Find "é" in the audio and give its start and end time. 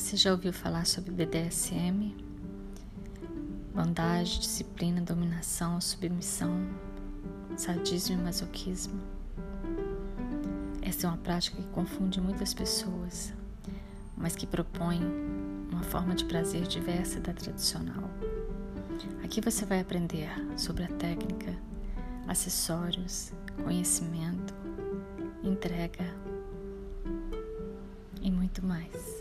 11.06-11.10